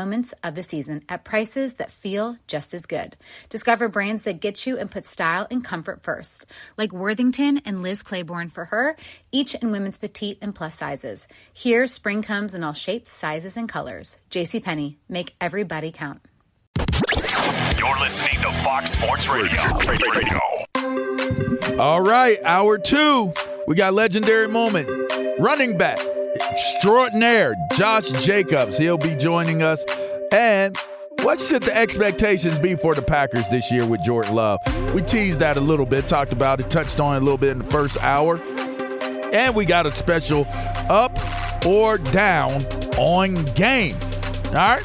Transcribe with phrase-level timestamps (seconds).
[0.00, 3.18] moments of the season at prices that feel just as good.
[3.50, 6.46] Discover brands that get you and put style and comfort first,
[6.78, 8.96] like Worthington and Liz Claiborne for her,
[9.30, 11.28] each in women's petite and plus sizes.
[11.52, 14.18] Here, spring comes in all shapes, sizes, and colors.
[14.30, 16.22] JCPenney, make everybody count.
[17.78, 19.60] You're listening to Fox Sports Radio.
[19.86, 20.40] Radio.
[21.78, 23.34] All right, hour two.
[23.66, 24.88] We got legendary moment.
[25.38, 25.98] Running back
[26.48, 28.78] extraordinaire, Josh Jacobs.
[28.78, 29.84] He'll be joining us.
[30.32, 30.76] And
[31.22, 34.60] what should the expectations be for the Packers this year with Jordan Love?
[34.94, 37.50] We teased that a little bit, talked about it, touched on it a little bit
[37.50, 38.40] in the first hour.
[39.32, 40.46] And we got a special
[40.88, 41.16] up
[41.66, 42.64] or down
[42.96, 43.96] on game.
[44.46, 44.82] All right.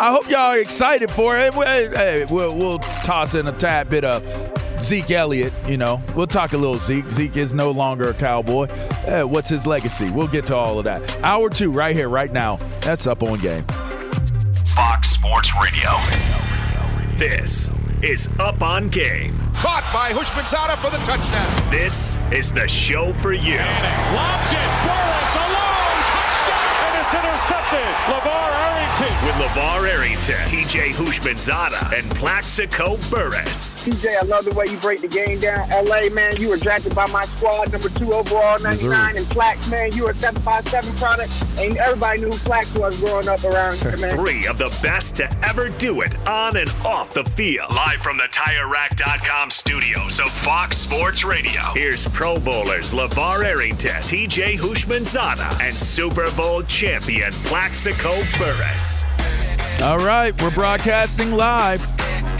[0.00, 1.52] I hope y'all are excited for it.
[1.54, 4.22] Hey, we'll, we'll toss in a tad bit of
[4.82, 7.10] Zeke Elliott, you know, we'll talk a little Zeke.
[7.10, 8.66] Zeke is no longer a cowboy.
[9.06, 10.10] Uh, what's his legacy?
[10.10, 11.18] We'll get to all of that.
[11.22, 12.56] Hour two, right here, right now.
[12.80, 13.64] That's up on game.
[14.74, 15.90] Fox Sports Radio.
[17.16, 17.70] This
[18.02, 19.36] is Up on Game.
[19.56, 21.70] Caught by Houshmandzadeh for the touchdown.
[21.70, 23.56] This is the show for you.
[23.56, 24.86] Manning lobs it.
[24.86, 25.87] Burress alone.
[27.68, 28.08] Touchdown.
[28.08, 29.08] And it's intercepted.
[29.08, 29.26] LaVar Arrington.
[29.26, 33.76] With LaVar Arrington, TJ Houshmandzadeh, and Plaxico Burress.
[33.84, 35.68] TJ, I love the way you break the game down.
[35.70, 39.16] LA, man, you were drafted by my squad, number two overall, 99.
[39.16, 41.32] And Plax, man, you were a 757 product.
[41.58, 44.10] And everybody knew who Plax was growing up around here, man.
[44.16, 47.70] Three of the best to ever do it on and off the field.
[47.74, 51.60] Live from the TireRack.com studios of Fox Sports Radio.
[51.74, 59.02] Here's Pro Bowlers LaVar Arrington, TJ Houshmandzadeh, and Super Bowl champion Plaxico Burress.
[59.82, 61.84] All right, we're broadcasting live.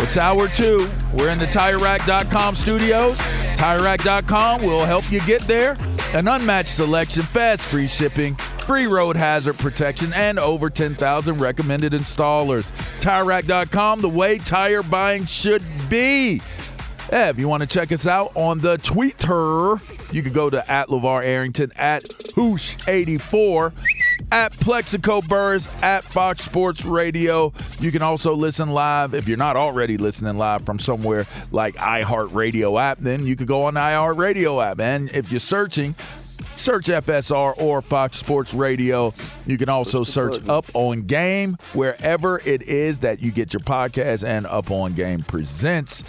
[0.01, 0.89] It's hour two.
[1.13, 3.19] We're in the TireRack.com studios.
[3.57, 5.77] TireRack.com will help you get there.
[6.15, 12.71] An unmatched selection, fast free shipping, free road hazard protection, and over 10,000 recommended installers.
[13.01, 16.41] TireRack.com, the way tire buying should be.
[17.11, 19.81] Yeah, if you want to check us out on the Twitter,
[20.13, 23.98] you can go to at LaVar Arrington, at Hoosh84
[24.31, 27.53] at Plaxico Burress, at Fox Sports Radio.
[27.81, 32.81] You can also listen live if you're not already listening live from somewhere like iHeartRadio
[32.81, 32.99] app.
[33.01, 35.95] Then you could go on the iHeartRadio app, and if you're searching.
[36.55, 39.15] Search FSR or Fox Sports Radio.
[39.47, 44.27] You can also search Up On Game wherever it is that you get your podcast
[44.27, 46.03] and Up On Game presents.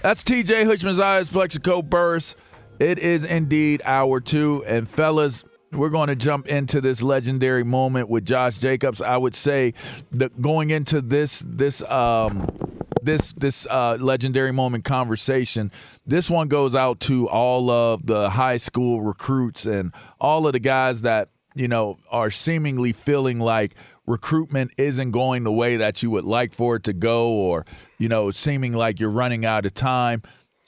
[0.00, 2.36] That's TJ Houshmandzadeh's Plaxico Burress.
[2.78, 4.64] It is indeed hour two.
[4.66, 9.00] And fellas, we're going to jump into this legendary moment with Josh Jacobs.
[9.00, 9.74] I would say
[10.12, 12.48] that going into this this um
[13.02, 15.72] this this uh, legendary moment conversation,
[16.06, 20.60] this one goes out to all of the high school recruits and all of the
[20.60, 23.74] guys that you know are seemingly feeling like
[24.06, 27.64] recruitment isn't going the way that you would like for it to go, or
[27.98, 30.22] you know, seeming like you're running out of time.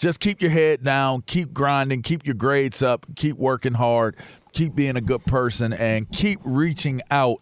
[0.05, 4.17] Just keep your head down, keep grinding, keep your grades up, keep working hard,
[4.53, 7.39] keep being a good person, and keep reaching out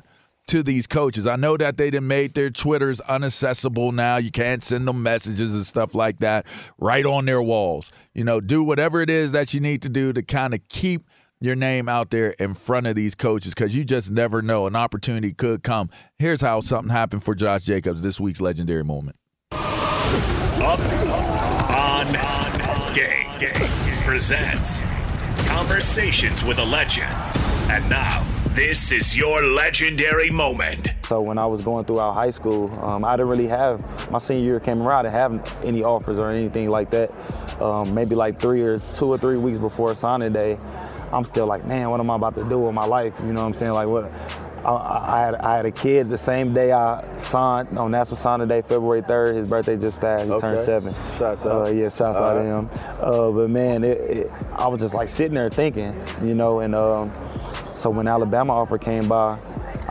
[0.46, 1.26] to these coaches.
[1.26, 4.18] I know that they done made their Twitters unaccessible now.
[4.18, 6.46] You can't send them messages and stuff like that
[6.78, 7.90] right on their walls.
[8.14, 11.08] You know, do whatever it is that you need to do to kind of keep
[11.40, 14.68] your name out there in front of these coaches because you just never know.
[14.68, 15.90] An opportunity could come.
[16.16, 19.16] Here's how something happened for Josh Jacobs this week's legendary moment.
[19.50, 20.78] Up
[22.16, 23.52] on game
[24.04, 24.82] presents
[25.46, 27.10] Conversations with a Legend.
[27.70, 30.94] And now, this is your legendary moment.
[31.08, 34.44] So when I was going throughout high school, um, I didn't really have my senior
[34.44, 35.06] year came around.
[35.06, 37.14] I didn't have any offers or anything like that.
[37.60, 40.58] Um, maybe like three or two or three weeks before signing day,
[41.12, 43.14] I'm still like, man, what am I about to do with my life?
[43.20, 43.72] You know what I'm saying?
[43.72, 44.14] Like what?
[44.64, 44.70] I,
[45.16, 48.62] I, had, I had a kid the same day I signed on National Signing Day,
[48.62, 49.34] February 3rd.
[49.36, 50.24] His birthday just passed.
[50.24, 50.40] He Okay.
[50.40, 50.94] turned seven.
[51.18, 51.74] Shouts Uh, out.
[51.74, 52.42] yeah, shouts All out right.
[52.42, 52.70] to him.
[53.00, 55.92] Uh, but man, it, it, I was just like sitting there thinking,
[56.22, 57.10] you know, and um,
[57.74, 59.38] so when Alabama offer came by,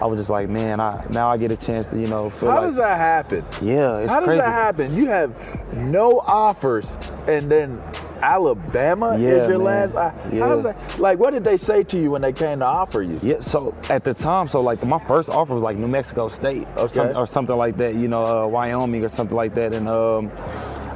[0.02, 2.50] I was just like, man, I now I get a chance to, you know, feel
[2.50, 3.44] How like, does that happen?
[3.62, 4.42] yeah, it's How does crazy.
[4.42, 4.96] that happen?
[4.96, 6.98] You have no offers,
[7.28, 7.76] and then
[8.22, 9.94] Alabama Yeah, is your man.
[9.94, 9.96] last.
[9.96, 10.56] uh, Yeah.
[10.56, 11.00] That?
[11.00, 13.20] Like, what did they say to you when they came to offer you?
[13.22, 16.68] Yeah, so at the time, so like my first offer was like New Mexico State
[16.78, 16.94] or, Okay.
[16.94, 20.32] some, or something like that, you know, uh, Wyoming or something like that, and um,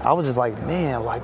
[0.03, 1.23] I was just like, man, like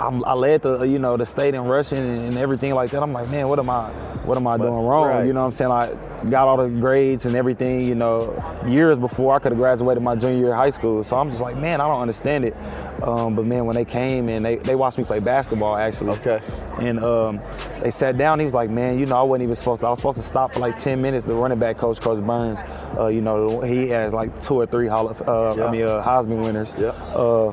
[0.00, 3.02] I'm, I led the you know the state in rushing and, and everything like that.
[3.02, 3.84] I'm like, man, what am I,
[4.24, 5.08] what am I doing wrong?
[5.08, 5.26] right.
[5.26, 5.70] You know what I'm saying?
[5.70, 10.02] I got all the grades and everything, you know, years before I could have graduated
[10.02, 11.02] my junior year of high school.
[11.04, 12.54] So I'm just like, man, I don't understand it.
[13.02, 16.10] Um, but man, when they came and they, they watched me play basketball actually.
[16.18, 16.40] Okay.
[16.78, 17.40] And um,
[17.80, 18.38] they sat down.
[18.38, 19.86] He was like, "Man, you know, I wasn't even supposed to.
[19.86, 22.60] I was supposed to stop for like 10 minutes." The running back coach, Coach Burns,
[22.98, 25.64] uh, you know, he has like two or three Hall of, uh, Yeah.
[25.66, 26.74] I mean, uh, Heisman winners.
[26.78, 26.88] Yeah.
[27.14, 27.52] Uh,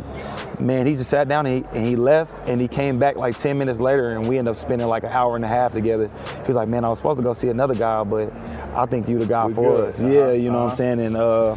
[0.59, 3.38] man, he just sat down and he, and he left, and he came back like
[3.38, 6.07] 10 minutes later, and we ended up spending like an hour and a half together.
[6.07, 8.31] He was like, "Man, I was supposed to go see another guy, but
[8.75, 9.89] I think you the guy We for good.
[9.89, 10.69] us." Yeah, you know what Uh-huh.
[10.71, 11.00] I'm saying?
[11.00, 11.55] And uh,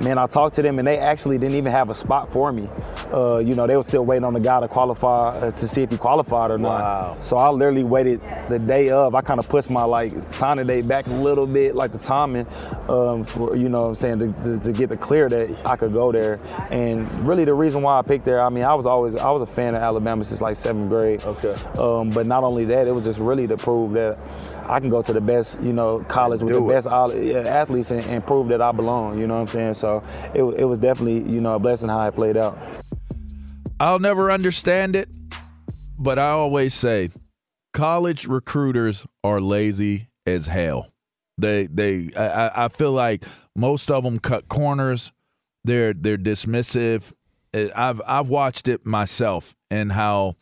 [0.00, 2.68] man, I talked to them, and they actually didn't even have a spot for me.
[3.12, 5.82] Uh, you know, they were still waiting on the guy to qualify uh, to see
[5.82, 6.80] if he qualified or not.
[6.80, 7.16] Wow.
[7.18, 9.14] So I literally waited the day of.
[9.14, 12.46] I kind of pushed my like signing day back a little bit, like the timing,
[12.88, 15.76] um, for you know what I'm saying to, to, to get the clear that I
[15.76, 16.40] could go there.
[16.70, 19.42] And really the reason why I picked there, I mean, I was always I was
[19.42, 21.22] a fan of Alabama since like seventh grade.
[21.22, 21.54] Okay.
[21.78, 24.18] Um, but not only that, it was just really to prove that
[24.70, 26.74] I can go to the best, you know, college with do the it.
[26.74, 29.18] best all- yeah, athletes and, and prove that I belong.
[29.18, 29.74] You know what I'm saying?
[29.74, 30.02] So
[30.34, 32.64] it, it was definitely you know a blessing how it played out.
[33.78, 35.08] I'll never understand it,
[35.98, 37.10] but I always say
[37.72, 40.88] college recruiters are lazy as hell.
[41.38, 43.24] They they I, I- I feel like
[43.56, 45.12] most of them cut corners.
[45.64, 47.12] They're they're dismissive.
[47.52, 50.36] Eh, I've I've watched it myself and how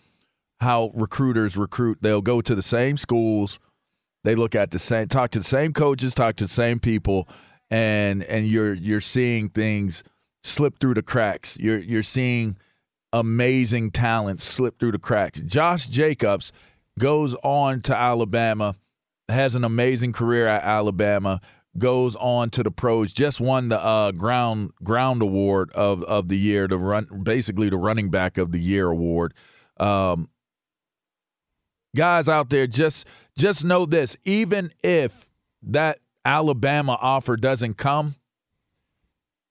[0.61, 1.99] how recruiters recruit.
[2.03, 3.59] They'll go to the same schools.
[4.25, 7.29] They look at the same talk to the same coaches, talk to the same people,
[7.71, 10.05] and and you're you're seeing things
[10.43, 11.57] slip through the cracks.
[11.61, 12.57] You're you're seeing
[13.13, 15.41] amazing talent slip through the cracks.
[15.41, 16.53] Josh Jacobs
[16.99, 18.75] goes on to Alabama,
[19.29, 21.41] has an amazing career at Alabama,
[21.79, 26.39] goes on to the pros, just won the uh, ground ground award of, of the
[26.39, 29.35] year, the run basically the running back of the year award.
[29.79, 30.29] Um,
[31.99, 33.07] guys out there, just
[33.37, 35.29] just know this: even if
[35.63, 38.15] that Alabama offer doesn't come,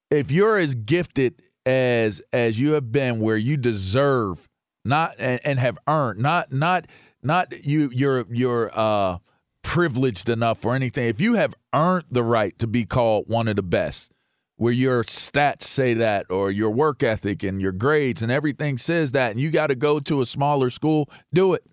[0.10, 4.48] if you're as gifted as as you have been where you deserve
[4.86, 6.88] not and, and have earned not not
[7.22, 9.18] not you you're you're uh
[9.64, 13.58] privileged enough or anything if you have earned the right to be called one of
[13.58, 14.14] the best
[14.56, 19.12] where your stats say that or your work ethic and your grades and everything says
[19.12, 21.64] that and you got to go to a smaller school do it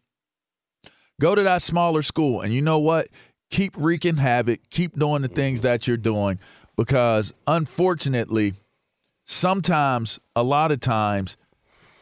[1.20, 3.08] go to that smaller school and you know what?
[3.50, 4.60] Keep wreaking havoc.
[4.70, 6.38] Keep doing the things that you're doing
[6.76, 8.54] because unfortunately
[9.26, 11.36] sometimes a lot of times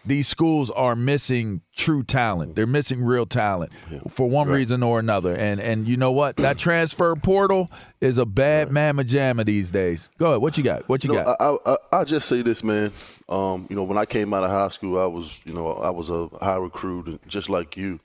[0.05, 2.57] these schools are missing true talent.
[2.57, 3.73] They're missing real talent
[4.09, 5.35] for one reason or another.
[5.35, 6.37] And and you know what?
[6.37, 10.09] That transfer portal is a bad mamma jamma these days.
[10.19, 10.43] Go ahead.
[10.43, 10.89] What you got?
[10.89, 11.41] What you, You know, got?
[11.41, 12.93] I, I, I, just say this, man.
[13.29, 15.91] Um, you know, when I came out of high school, I was, you know, I
[15.91, 18.01] was a high recruit, just like you.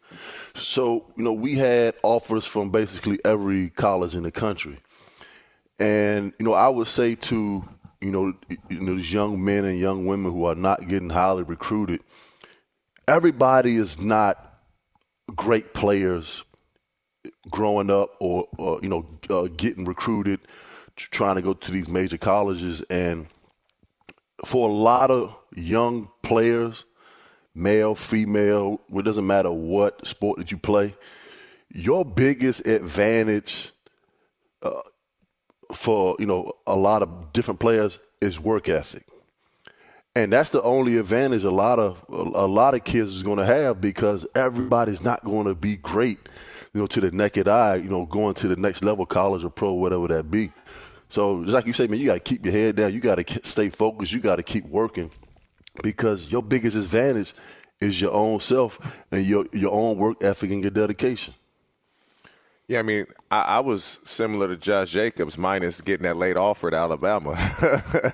[0.53, 4.79] So, you know, we had offers from basically every college in the country,
[5.79, 7.63] and you know, I would say to
[8.01, 8.33] you know,
[8.69, 12.01] you know, these young men and young women who are not getting highly recruited,
[13.07, 14.61] everybody is not
[15.35, 16.43] great players
[17.49, 20.39] growing up or, or you know uh, getting recruited
[20.95, 22.81] trying to go to these major colleges.
[22.89, 23.27] And
[24.45, 26.85] for a lot of young players
[27.53, 30.95] male female it doesn't matter what sport that you play
[31.73, 33.71] your biggest advantage
[34.61, 34.81] uh,
[35.71, 39.05] for you know a lot of different players is work ethic,
[40.15, 43.45] and that's the only advantage a lot of a lot of kids is going to
[43.45, 46.19] have because everybody's not going to be great,
[46.73, 49.49] you know, to the naked eye, you know, going to the next level, college or
[49.49, 50.51] pro, whatever that be.
[51.09, 52.93] So just like you say, man, you got to keep your head down.
[52.93, 54.11] You got to stay focused.
[54.11, 55.11] You got to keep working
[55.83, 57.33] because your biggest advantage
[57.81, 61.33] is your own self and your your own work ethic and your dedication.
[62.67, 66.69] Yeah, I mean, I, I was similar to Josh Jacobs, minus getting that late offer
[66.69, 67.33] to Alabama.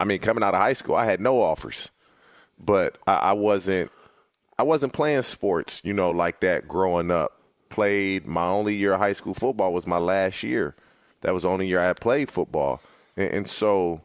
[0.00, 1.90] I mean, coming out of high school, I had no offers,
[2.58, 3.90] but I, I wasn't
[4.58, 7.40] I wasn't playing sports, you know, like that growing up.
[7.68, 10.74] Played my only year of high school football was my last year.
[11.20, 12.80] That was the only year I had played football,
[13.16, 14.00] and, and so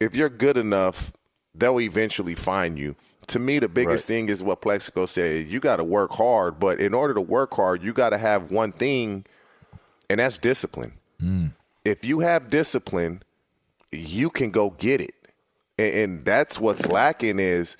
[0.00, 1.12] if you're good enough,
[1.54, 2.96] they'll eventually find you
[3.28, 4.14] to me, the biggest right.
[4.14, 5.48] thing is what Plaxico said.
[5.48, 8.50] You got to work hard, but in order to work hard, you got to have
[8.50, 9.24] one thing,
[10.10, 10.92] and that's discipline.
[11.22, 11.52] Mm.
[11.84, 13.22] If you have discipline,
[13.92, 15.14] you can go get it,
[15.78, 17.38] and, and that's what's lacking.
[17.38, 17.76] Is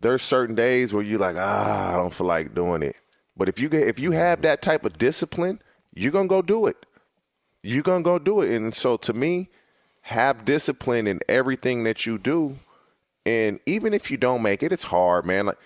[0.00, 2.96] there's certain days where you're like, ah, I don't feel like doing it.
[3.36, 5.60] But if you get, if you have that type of discipline,
[5.94, 6.86] you're gonna go do it.
[7.62, 8.54] You're gonna go do it.
[8.54, 9.48] And so, to me,
[10.02, 12.56] have discipline in everything that you do
[13.26, 15.46] and even if you don't make it, it's hard, man.
[15.46, 15.58] Like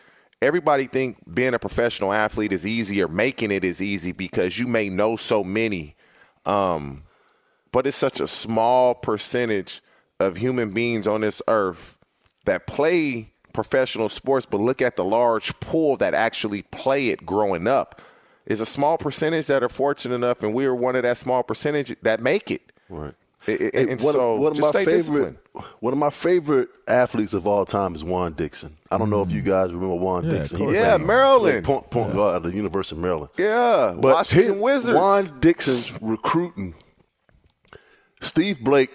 [0.43, 4.67] everybody think being a professional athlete is easy or making it is easy because you
[4.67, 5.97] may know so many.
[6.45, 7.05] Um,
[7.73, 9.83] but it's such a small percentage
[10.21, 11.99] of human beings on this earth
[12.45, 17.67] that play professional sports, but look at the large pool that actually play it growing
[17.67, 18.03] up.
[18.47, 21.43] Is a small percentage that are fortunate enough, and we are one of that small
[21.43, 22.73] percentage that make it.
[22.91, 23.15] Right.
[23.47, 25.39] It, and one, so one of my favorite disciplined.
[25.81, 28.77] one of my favorite athletes of all time is Juan Dixon.
[28.91, 29.47] I don't know if you mm.
[29.47, 30.69] guys remember Juan yeah, Dixon.
[30.71, 32.15] yeah, Maryland point, point yeah.
[32.15, 33.31] guard at the University of Maryland.
[33.37, 34.99] Yeah, but Washington his, Wizards.
[34.99, 36.75] Juan Dixon's recruiting
[38.23, 38.91] Steve Blake,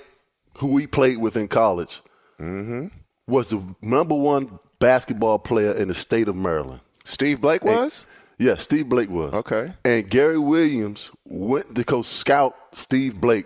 [0.57, 2.01] who we played with in college,
[2.39, 2.87] mm-hmm.
[3.27, 6.81] was the number one basketball player in the state of Maryland.
[7.03, 8.05] Steve Blake was.
[8.39, 9.33] And, yeah, Steve Blake was.
[9.33, 9.73] Okay.
[9.83, 13.45] And Gary Williams went to go scout Steve Blake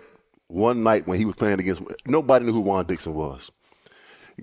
[0.54, 3.50] one night when he was playing against nobody knew who Juan Dixon was.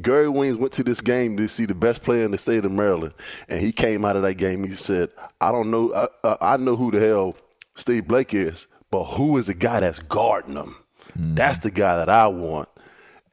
[0.01, 2.71] Gary Williams went to this game to see the best player in the state of
[2.71, 3.13] Maryland,
[3.49, 4.63] and he came out of that game.
[4.63, 6.09] He said, "I don't know.
[6.23, 7.35] I, I know who the hell
[7.75, 10.75] Steve Blake is, but who is the guy that's guarding him?
[11.17, 11.35] Mm.
[11.35, 12.69] That's the guy that I want."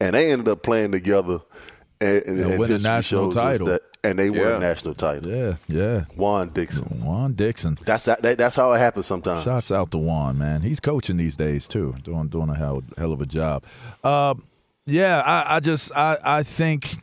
[0.00, 1.40] And they ended up playing together
[2.00, 3.66] and, and, and win a national title.
[3.66, 4.44] That, and they yeah.
[4.44, 5.28] won a national title.
[5.28, 6.04] Yeah, yeah.
[6.16, 6.84] Juan Dixon.
[7.04, 7.76] Juan Dixon.
[7.84, 9.44] That's that, that's how it happens sometimes.
[9.44, 10.62] Shots out to Juan, man.
[10.62, 13.64] He's coaching these days too, doing doing a hell, hell of a job.
[14.04, 14.34] Uh,
[14.86, 16.96] yeah, I, I just I, I think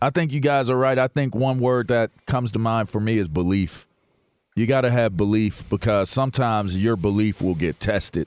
[0.00, 0.98] I think you guys are right.
[0.98, 3.86] I think one word that comes to mind for me is belief.
[4.54, 8.26] You got to have belief because sometimes your belief will get tested.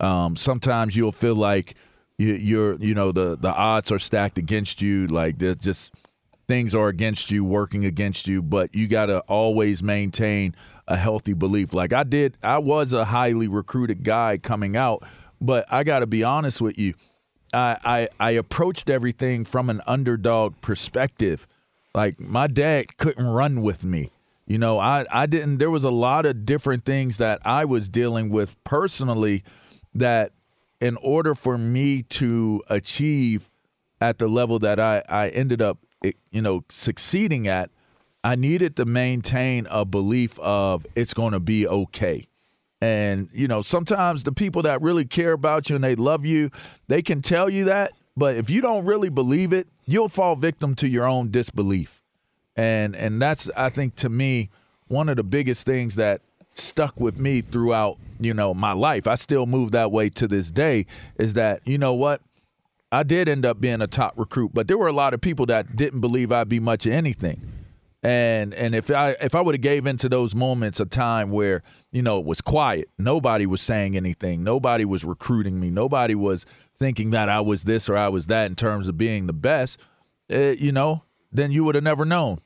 [0.00, 1.76] Um, sometimes you'll feel like
[2.22, 5.06] you, you're you know the the odds are stacked against you.
[5.08, 5.92] Like there's just
[6.48, 10.54] things are against you, working against you, but you got to always maintain
[10.86, 11.72] a healthy belief.
[11.72, 15.04] Like I did, I was a highly recruited guy coming out,
[15.40, 16.94] but I got to be honest with you.
[17.52, 21.46] I, I I approached everything from an underdog perspective.
[21.94, 24.10] Like my dad couldn't run with me.
[24.46, 27.88] You know, I, I didn't there was a lot of different things that I was
[27.88, 29.44] dealing with personally
[29.94, 30.32] that
[30.82, 33.48] in order for me to achieve
[34.00, 37.70] at the level that I, I ended up eh, you know succeeding at
[38.24, 42.26] i needed to maintain a belief of it's going to be okay.
[42.80, 46.50] And you know sometimes the people that really care about you and they love you
[46.88, 50.74] they can tell you that but if you don't really believe it you'll fall victim
[50.76, 52.02] to your own disbelief.
[52.56, 54.50] And and that's i think to me
[54.88, 56.22] one of the biggest things that
[56.54, 60.50] stuck with me throughout you know my life i still move that way to this
[60.50, 60.86] day
[61.18, 62.20] is that you know what
[62.92, 65.46] I did end up being a top recruit, but there were a lot of people
[65.46, 67.40] that didn't believe I'd be much of anything.
[68.02, 71.62] And and if I if I would have gave into those moments of time where
[71.90, 76.44] you know it was quiet, nobody was saying anything, nobody was recruiting me, nobody was
[76.76, 79.80] thinking that I was this or I was that in terms of being the best,
[80.30, 82.40] uh, you know, then you would have never known.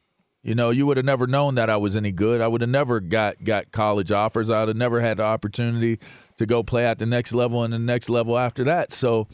[0.47, 2.41] You know, you would have never known that I was any good.
[2.41, 4.49] I would have never got got college offers.
[4.49, 5.99] I would have never had the opportunity
[6.37, 8.93] to go play at the next level and the next level after that.
[8.93, 9.27] So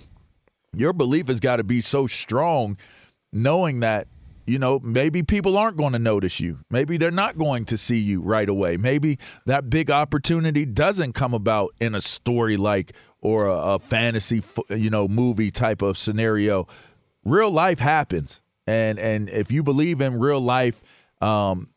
[0.73, 2.79] your belief has got to be so strong
[3.31, 4.09] knowing that
[4.47, 7.99] you know maybe people aren't going to notice you maybe they're not going to see
[7.99, 13.47] you right away maybe that big opportunity doesn't come about in a story like or
[13.47, 16.67] a, a fantasy you know movie type of scenario
[17.25, 20.83] real life happens and and if you believe in real life
[21.23, 21.69] um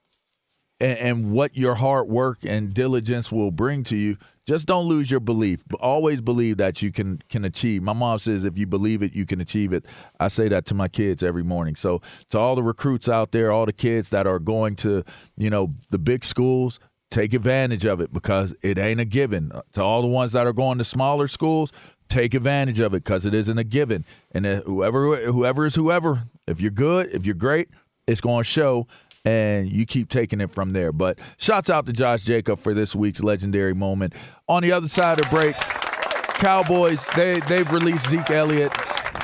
[0.82, 5.10] and, and what your hard work and diligence will bring to you Just don't lose
[5.10, 5.62] your belief.
[5.80, 7.82] Always believe that you can can achieve.
[7.84, 9.86] My mom says if you believe it, you can achieve it.
[10.20, 11.76] I say that to my kids every morning.
[11.76, 15.04] So to all the recruits out there, all the kids that are going to,
[15.38, 19.52] you know, the big schools, take advantage of it because it ain't a given.
[19.74, 21.72] To all the ones that are going to smaller schools,
[22.10, 24.06] take advantage of it because it isn't a given.
[24.34, 27.70] And whoever whoever is whoever, if you're good, if you're great,
[28.08, 28.88] it's going to show
[29.26, 30.92] and you keep taking it from there.
[30.92, 34.14] But shouts out to Josh Jacob for this week's legendary moment.
[34.48, 38.72] On the other side of break, Cowboys, they they've released Zeke Elliott.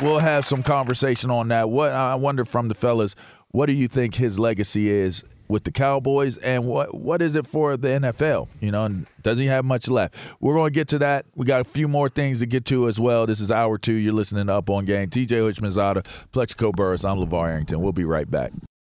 [0.01, 1.69] We'll have some conversation on that.
[1.69, 3.15] What I wonder from the fellas,
[3.49, 7.45] what do you think his legacy is with the Cowboys and what what is it
[7.45, 8.47] for the NFL?
[8.61, 10.15] You know, and does he have much left?
[10.39, 11.25] We're going to get to that.
[11.35, 13.27] We got a few more things to get to as well.
[13.27, 13.93] This is hour two.
[13.93, 15.09] You're listening to Up on Game.
[15.09, 17.03] TJ Houshmandzadeh, Plaxico Burress.
[17.03, 17.81] I'm LaVar Arrington.
[17.81, 18.53] We'll be right back.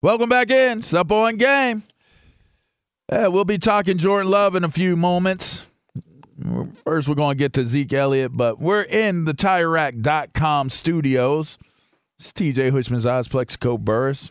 [0.00, 0.78] Welcome back in.
[0.78, 1.82] It's up on game.
[3.10, 5.66] Yeah, we'll be talking Jordan Love in a few moments.
[6.84, 11.58] First, we're going to get to Zeke Elliott, but we're in the TireRack.com studios.
[12.16, 14.30] It's TJ Houshmandzadeh, Plaxico Burress.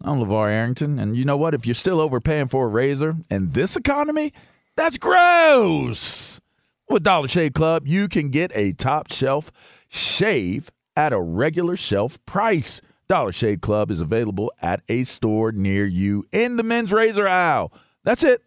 [0.00, 0.98] I'm LaVar Arrington.
[0.98, 1.54] And you know what?
[1.54, 4.32] If you're still overpaying for a razor in this economy,
[4.76, 6.40] that's gross.
[6.88, 9.52] With Dollar Shave Club, you can get a top shelf
[9.88, 12.80] shave at a regular shelf price.
[13.08, 17.72] Dollar Shave Club is available at a store near you in the men's razor aisle.
[18.04, 18.42] That's it.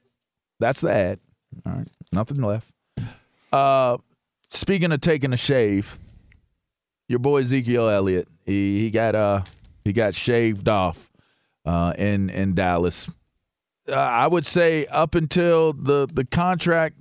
[0.60, 1.20] That's the ad.
[1.66, 1.88] All right.
[2.12, 2.72] Nothing left.
[3.52, 3.98] Uh,
[4.52, 5.98] speaking of taking a shave,
[7.08, 9.42] your boy Ezekiel Elliott, he, he got uh
[9.84, 11.10] he got shaved off
[11.66, 13.10] uh, in in Dallas.
[13.88, 16.96] Uh, I would say up until the the contract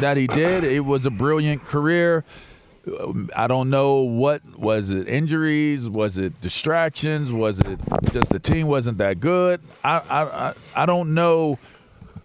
[0.00, 2.24] that he did, it was a brilliant career.
[3.36, 7.78] I don't know what was it injuries, was it distractions, was it
[8.10, 9.60] just the team wasn't that good.
[9.84, 11.58] I I I don't know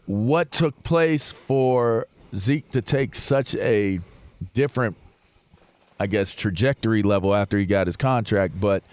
[0.06, 4.00] what took place for Zeke to take such a
[4.54, 4.96] different,
[6.00, 8.60] I guess, trajectory level after he got his contract.
[8.60, 8.84] But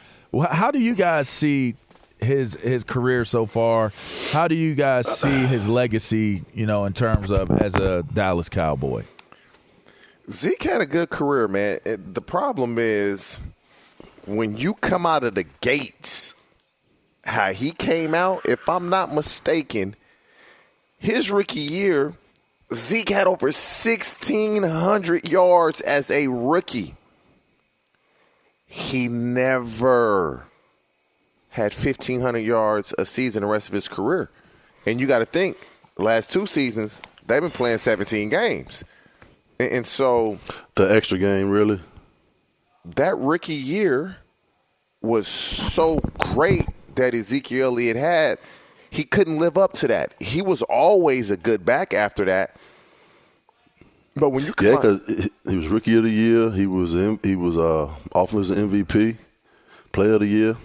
[0.51, 1.77] how do you guys see
[2.19, 3.93] his his career so far?
[4.33, 6.45] How do you guys see his legacy?
[6.55, 9.05] You know, in terms of as a Dallas Cowboy.
[10.33, 11.81] Zeke had a good career, man.
[11.85, 13.41] The problem is
[14.27, 16.35] when you come out of the gates,
[17.25, 19.95] how he came out, if I'm not mistaken,
[20.99, 22.15] his rookie year,
[22.73, 26.95] Zeke had over 1,600 yards as a rookie.
[28.65, 30.47] He never
[31.51, 34.31] had 1,500 yards a season the rest of his career.
[34.87, 35.59] And you got to think,
[35.99, 38.83] last two seasons, they've been playing 17 games.
[39.71, 40.39] And so
[40.75, 41.81] the extra game, really,
[42.85, 44.17] that rookie year
[45.01, 48.39] was so great that Ezekiel Elliott had.
[48.91, 50.15] He couldn't live up to that.
[50.21, 52.57] He was always a good back after that.
[54.15, 57.57] But when you yeah, because he was rookie of the year, he was he was
[57.57, 59.17] uh, offensive MVP,
[59.93, 60.57] player of the year.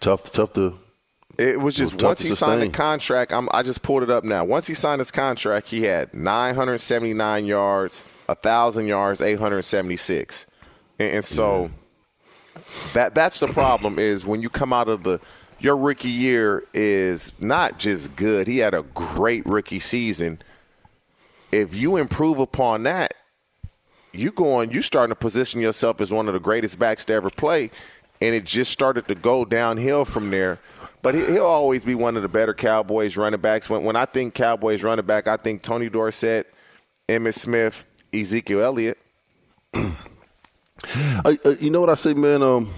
[0.00, 0.78] Tough, tough to
[1.38, 3.32] It was just It was once he signed the contract.
[3.32, 4.44] I'm, I just pulled it up now.
[4.44, 10.46] Once he signed his contract, he had 979 yards, thousand yards, 876,
[10.98, 11.70] and, and so
[12.92, 13.98] that that's the problem.
[13.98, 15.20] Is when you come out of the
[15.60, 18.46] your rookie year is not just good.
[18.46, 20.40] He had a great rookie season.
[21.50, 23.14] If you improve upon that,
[24.12, 27.30] you going you starting to position yourself as one of the greatest backs to ever
[27.30, 27.70] play
[28.20, 30.58] and it just started to go downhill from there
[31.02, 34.04] but he, he'll always be one of the better cowboys running backs when, when i
[34.04, 36.52] think cowboys running back i think tony dorsett
[37.08, 38.98] Emmitt smith ezekiel elliott
[41.24, 42.42] I, uh, you know what I say, man?
[42.42, 42.72] Um,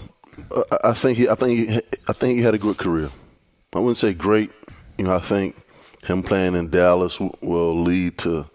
[0.73, 1.77] I, I think he, I think he,
[2.09, 3.11] I think he had a good career.
[3.75, 4.51] I wouldn't say great.
[4.99, 5.57] You know, I think
[6.05, 8.47] him playing in Dallas will lead to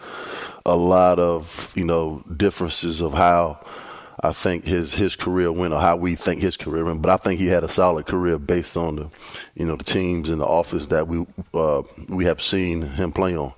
[0.65, 3.63] a lot of you know differences of how
[4.25, 7.01] I think his his career went or how we think his career went.
[7.01, 9.09] But I think he had a solid career based on the
[9.55, 13.37] you know the teams and the office that we uh, we have seen him play
[13.37, 13.53] on.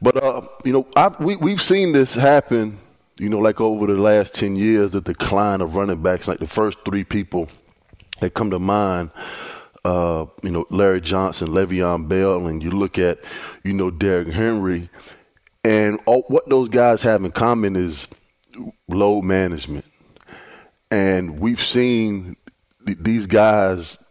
[0.00, 2.78] But uh, you know, I've, we we've seen this happen.
[3.18, 6.26] You know, like over the last ten years, the decline of running backs.
[6.26, 7.48] Like the first three people
[8.20, 9.10] that come to mind,
[9.84, 13.18] uh, you know, Larry Johnson, Le'Veon Bell, and you look at,
[13.64, 14.88] you know, Derrick Henry,
[15.64, 18.08] and all, what those guys have in common is
[18.88, 19.84] load management.
[20.90, 22.36] And we've seen
[22.86, 24.02] th- these guys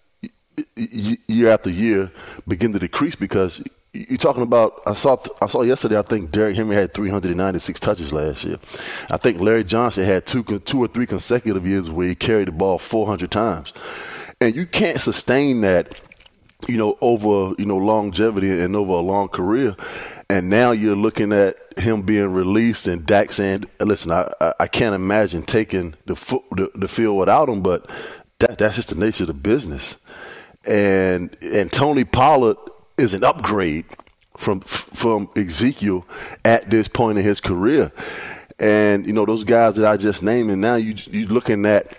[0.76, 2.12] y- year after year
[2.48, 3.62] begin to decrease because
[3.94, 4.82] you're talking about.
[4.86, 5.98] I saw I saw yesterday.
[5.98, 8.58] I think Derrick Henry had 396 touches last year.
[9.10, 12.52] I think Larry Johnson had two two or three consecutive years where he carried the
[12.52, 13.74] ball 400 times,
[14.40, 16.00] and you can't sustain that
[16.68, 19.76] you know, over you know longevity and over a long career,
[20.30, 24.96] and now you're looking at him being released and Dak saying, "Listen, I I- can't
[24.96, 27.90] imagine taking the foot the, the field without him," but
[28.40, 29.98] that that's just the nature of the business.
[30.66, 32.58] And and Tony Pollard
[32.98, 33.86] is an upgrade
[34.36, 36.06] from from Ezekiel
[36.44, 37.92] at this point in his career,
[38.60, 41.96] and you know those guys that I just named, and now you you're looking at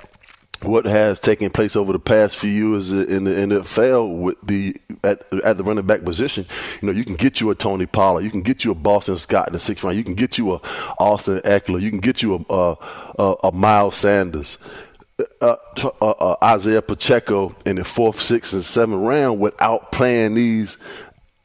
[0.63, 5.23] what has taken place over the past few years in the NFL with the at,
[5.45, 6.47] at the running back position,
[6.81, 9.17] you know, you can get you a Tony Pollard, you can get you a Boston
[9.17, 10.61] Scott in the sixth round, you can get you a
[10.99, 12.77] Austin Ekeler, you can get you a a,
[13.19, 14.59] a, a Miles Sanders.
[15.41, 15.57] Uh,
[16.01, 20.77] uh, uh, Isaiah Pacheco in the fourth, sixth, and seventh round without playing these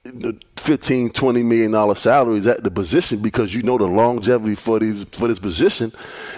[0.03, 4.79] the 15 20 million dollar salaries at the position because you know the longevity for
[4.79, 5.91] these for this position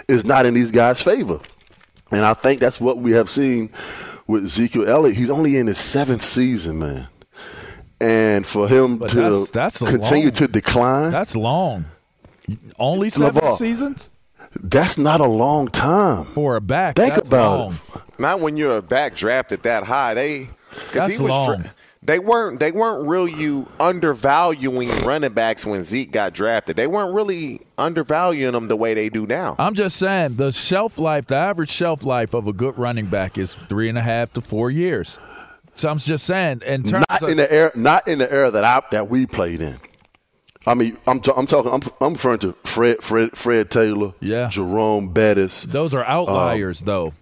[0.08, 1.40] is not in these guys' favor.
[2.12, 3.70] And I think that's what we have seen
[4.28, 5.18] with Ezekiel Elliott.
[5.18, 7.08] He's only in his seventh season, man.
[8.02, 11.86] And for him But to that's- that's continue long- to decline, That's long.
[12.78, 14.12] Only seven LaVar, seasons
[14.62, 16.96] that's not a long time for a back.
[16.96, 17.74] Think that's about long.
[17.96, 18.02] it.
[18.20, 20.14] Not when you're a back drafted that high.
[20.14, 21.58] They because That's he was long.
[21.62, 21.72] dra-
[22.06, 26.76] they weren't they weren't really undervaluing running backs when Zeke got drafted.
[26.76, 29.56] They weren't really undervaluing them the way they do now.
[29.60, 33.38] I'm just saying the shelf life, the average shelf life of a good running back
[33.38, 35.18] is three and a half to four years.
[35.76, 38.50] So I'm just saying, in terms not of in the era, not in the era
[38.52, 39.78] that I that we played in.
[40.68, 41.72] I mean, I'm ta- I'm talking.
[41.72, 44.50] I'm, I'm referring to Fred Fred Fred Taylor, Yeah.
[44.50, 45.64] Jerome Bettis.
[45.64, 47.14] those are um, outliers, though.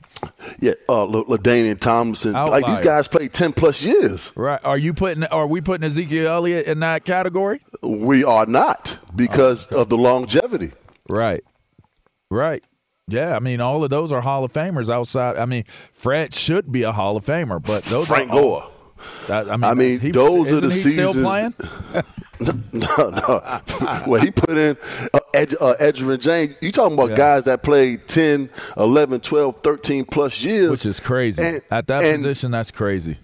[0.60, 2.34] Yeah, uh, La- LaDainian Tomlinson.
[2.34, 4.32] Like these guys played ten plus years.
[4.36, 4.60] Right?
[4.64, 5.24] Are you putting?
[5.26, 7.62] Are we putting Ezekiel Elliott in that category?
[7.82, 10.72] We are not because of the longevity.
[11.10, 11.44] Right.
[12.30, 12.64] Right.
[13.08, 15.36] Yeah, I mean, all of those are Hall of Famers outside.
[15.38, 18.70] I mean, Fred should be a Hall of Famer, but those Frank are all- Gore.
[19.28, 21.18] That, I mean, I mean, he- those are the he seasons.
[22.98, 23.62] No, no.
[24.08, 24.76] well, he put in
[25.14, 26.56] uh, Ed, uh, Edgerrin James.
[26.60, 27.16] You talking about Yeah.
[27.16, 30.72] guys that played 10, 11, 12, 13 plus years.
[30.72, 31.44] Which is crazy.
[31.44, 33.18] And- At that and- position, that's crazy.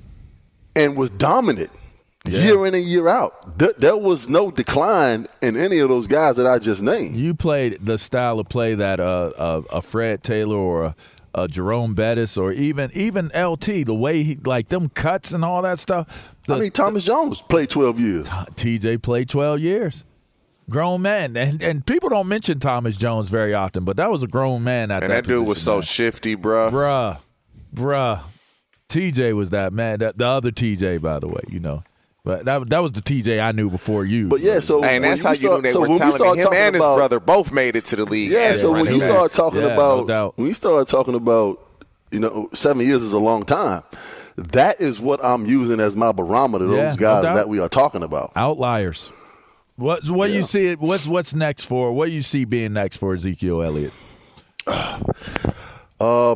[0.75, 1.71] and was dominant
[2.25, 2.43] Yeah.
[2.43, 3.57] year in and year out.
[3.57, 7.15] There, there was no decline in any of those guys that I just named.
[7.15, 10.95] You played the style of play that uh, uh, a Fred Taylor or a,
[11.33, 15.61] a Jerome Bettis or even even LT, the way he like them cuts and all
[15.61, 16.35] that stuff.
[16.47, 18.29] The, I mean, Thomas Jones played 12 years.
[18.29, 20.05] TJ played 12 years.
[20.69, 24.27] Grown man, and and people don't mention Thomas Jones very often, but that was a
[24.27, 25.23] grown man at and that.
[25.23, 25.81] that dude was so man.
[25.81, 26.69] shifty, bruh.
[26.69, 27.17] bruh,
[27.73, 28.21] bruh.
[28.87, 29.99] TJ was that man.
[29.99, 31.83] That the other TJ, by the way, you know.
[32.29, 34.27] But that that was the TJ I knew before you.
[34.27, 35.97] But yeah, so and when that's how you start- knew they so were when we
[35.99, 36.21] talented.
[36.21, 38.29] Him talking and his about- brother both made it to the league.
[38.29, 40.33] Yeah, so when running you start talking Yeah, about doubt.
[40.37, 41.59] when you start talking about
[42.11, 43.81] you know seven years is a long time.
[44.35, 46.67] That is what I'm using as my barometer.
[46.67, 47.35] Those Yeah, no guys doubt.
[47.35, 48.31] that we are talking about.
[48.35, 49.09] outliers.
[49.75, 50.75] What what you see?
[50.75, 51.91] What's what's next for?
[51.91, 53.93] What do you see being next for Ezekiel Elliott?
[55.99, 56.35] Uh,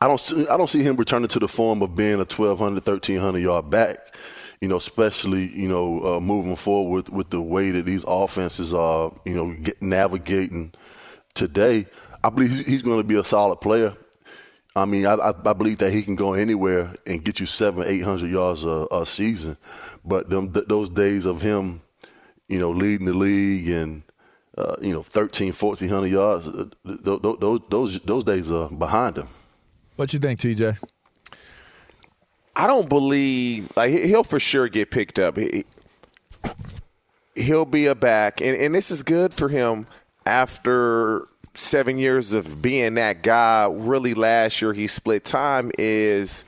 [0.00, 2.74] I don't see, I don't see him returning to the form of being a 1,200,
[2.74, 4.14] 1,300 yard back.
[4.60, 8.74] You know, especially you know uh, moving forward with, with the way that these offenses
[8.74, 10.72] are, you know, get, navigating
[11.34, 11.86] today.
[12.24, 13.96] I believe he's going to be a solid player.
[14.74, 18.02] I mean, I, I, believe that he can go anywhere and get you seven, eight
[18.02, 19.56] hundred yards a, a season.
[20.04, 21.80] But them, th- those days of him,
[22.48, 24.02] you know, leading the league and
[24.56, 29.28] uh, you know, 13, 1400 yards, uh, those, those those days are behind him.
[29.98, 30.78] What you think, TJ?
[32.54, 35.36] I don't believe like he'll for sure get picked up.
[35.36, 35.64] He,
[37.36, 39.88] will be a back, and, and this is good for him
[40.24, 43.66] after seven years of being that guy.
[43.68, 45.72] Really, last year he split time.
[45.80, 46.44] Is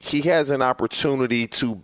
[0.00, 1.80] he has an opportunity to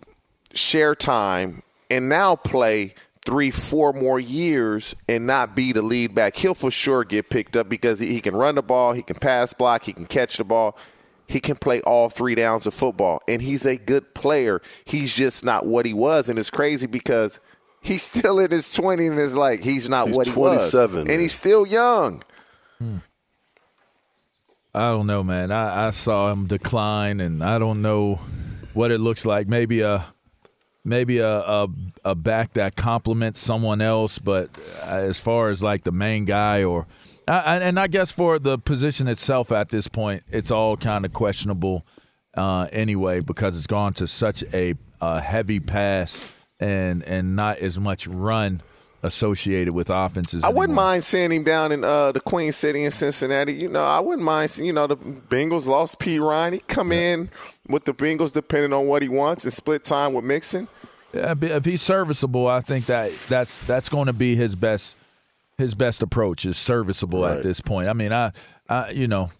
[0.55, 6.37] share time and now play three, four more years and not be the lead back,
[6.37, 9.53] he'll for sure get picked up because he, can run the ball, he can pass
[9.53, 10.77] block, he can catch the ball.
[11.27, 14.61] He can play all three downs of football, and he's a good player.
[14.85, 17.41] He's just not what he was, and it's crazy because
[17.81, 20.71] he's still in his 20s and it's like he's not he's what he was.
[20.71, 21.11] 27.
[21.11, 22.23] And he's still young.
[22.79, 22.99] Hmm.
[24.75, 25.51] I don't know, man.
[25.51, 28.21] I, I saw him decline, and I don't know
[28.75, 29.49] what it looks like.
[29.49, 30.14] Maybe a
[30.85, 31.69] maybe a, a,
[32.05, 34.51] a back that complements someone else, but
[34.83, 36.87] as far as like the main guy or
[37.27, 41.87] and I guess for the position itself at this point, it's all kind of questionable
[42.37, 47.81] uh, anyway because it's gone to such a, a heavy pass and and not as
[47.81, 48.61] much run
[49.05, 50.43] associated with offenses.
[50.43, 50.61] I anymore.
[50.61, 53.53] wouldn't mind seeing him down in uh, the Queen City in Cincinnati.
[53.53, 54.51] You know, I wouldn't mind.
[54.51, 56.55] Seeing, You know, the Bengals lost Perine.
[56.55, 57.13] He come yeah.
[57.13, 57.31] in
[57.69, 60.67] with the Bengals, depending on what he wants, and split time with Mixon.
[61.13, 64.97] Yeah, if he's serviceable, I think that that's that's going to be his best
[65.59, 67.37] his best approach is serviceable right.
[67.37, 67.89] at this point.
[67.89, 68.33] I mean, I,
[68.69, 69.31] I you know,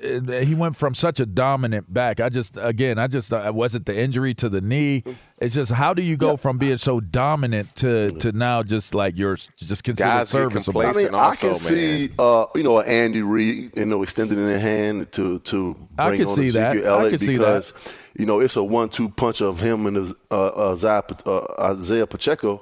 [0.00, 2.20] he went from such a dominant back.
[2.20, 5.02] I just again, I just uh, wasn't the injury to the knee.
[5.38, 6.36] It's just how do you go yeah.
[6.36, 10.82] from being so dominant to to now just like you're just considered Guys serviceable.
[10.82, 11.56] I mean, I can man.
[11.56, 15.88] see uh, you know Andy Reid, you know, extending in the hand to to bring
[15.98, 16.70] I can on see that.
[16.70, 17.72] I can because, see that.
[18.14, 22.60] You know, it's a one-two punch of him and uh, uh, Isaiah Pacheco,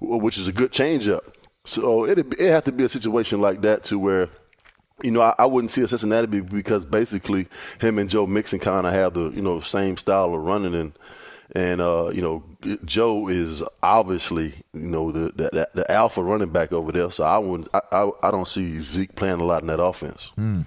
[0.00, 1.22] which is a good changeup.
[1.64, 4.28] So it it have to be a situation like that to where,
[5.02, 7.46] you know, I, I wouldn't see a Cincinnati because basically
[7.80, 10.92] him and Joe Mixon kind of have the you know same style of running and
[11.54, 12.42] and uh, you know
[12.84, 17.10] Joe is obviously you know the, the, the alpha running back over there.
[17.10, 20.32] So I wouldn't I, I, I don't see Zeke playing a lot in that offense.
[20.38, 20.66] Mm.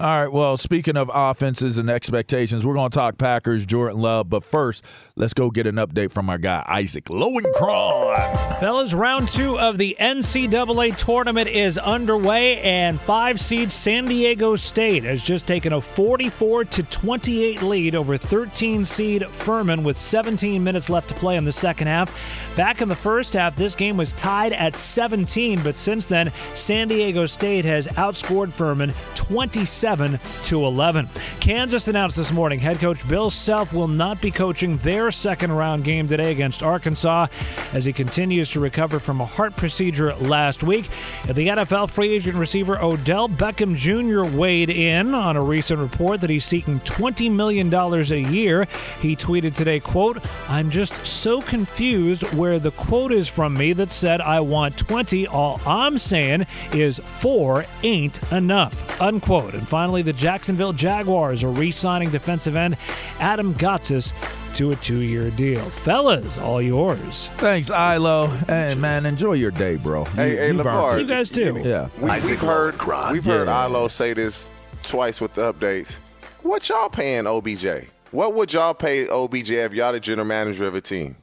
[0.00, 0.32] All right.
[0.32, 4.30] Well, speaking of offenses and expectations, we're going to talk Packers, Jordan Love.
[4.30, 4.82] But first,
[5.20, 8.58] let's go get an update from our guy, Isaac Lowenkron.
[8.58, 15.04] Fellas, round two of the NCAA tournament is underway, and five seed San Diego State
[15.04, 20.88] has just taken a 44 to 28 lead over 13 seed Furman with 17 minutes
[20.88, 22.56] left to play in the second half.
[22.56, 26.88] Back in the first half, this game was tied at 17, but since then, San
[26.88, 31.10] Diego State has outscored Furman 27 to 11.
[31.40, 35.84] Kansas announced this morning head coach Bill Self will not be coaching their second round
[35.84, 37.26] game today against Arkansas
[37.72, 40.88] as he continues to recover from a heart procedure last week.
[41.26, 44.36] The NFL free agent receiver Odell Beckham Jr.
[44.36, 48.66] weighed in on a recent report that he's seeking $20 million a year.
[49.00, 50.18] He tweeted today, quote,
[50.48, 55.26] I'm just so confused where the quote is from me that said I want 20.
[55.26, 59.00] All I'm saying is four ain't enough.
[59.00, 59.54] Unquote.
[59.54, 62.76] And finally, the Jacksonville Jaguars are re signing defensive end
[63.18, 64.12] Adam Gotsis
[64.56, 65.62] to a two year deal.
[65.70, 67.28] Fellas, all yours.
[67.36, 68.26] Thanks, Ilo.
[68.26, 70.04] Hey, man, enjoy your day, bro.
[70.04, 71.00] Hey, you, hey, you LaVar.
[71.00, 71.60] You guys too.
[71.64, 71.88] Yeah.
[72.00, 72.74] We, have heard,
[73.12, 73.66] we've heard yeah.
[73.66, 74.50] Ilo say this
[74.82, 75.96] twice with the updates.
[76.42, 77.66] What y'all paying OBJ?
[78.10, 81.16] What would y'all pay OBJ if y'all the general manager of a team?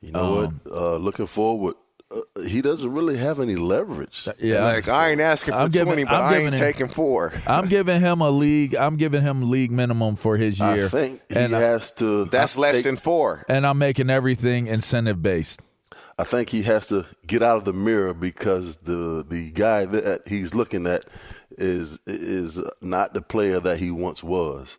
[0.00, 0.76] You know um, what?
[0.76, 1.74] Uh, looking forward,
[2.10, 4.28] uh, he doesn't really have any leverage.
[4.38, 7.32] Yeah, like I ain't asking for I'm twenty, but I'm I ain't him, taking four.
[7.46, 8.74] I'm giving him a league.
[8.74, 10.86] I'm giving him league minimum for his year.
[10.86, 12.24] I think he and has to.
[12.24, 13.44] That's less take, than four.
[13.48, 15.60] And I'm making everything incentive based.
[16.18, 20.26] I think he has to get out of the mirror because the the guy that
[20.26, 21.04] he's looking at
[21.56, 24.78] is is not the player that he once was,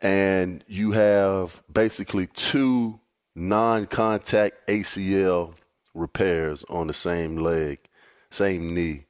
[0.00, 3.00] and you have basically two
[3.36, 5.54] non-contact ACL
[5.96, 7.78] repairs on the same leg,
[8.30, 9.06] same knee,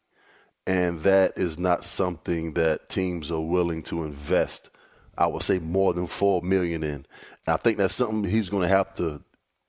[0.66, 4.70] and that is not something that teams are willing to invest.
[5.18, 6.90] I would say more than four million in.
[6.90, 7.06] And
[7.46, 9.22] I think that's something he's going to have to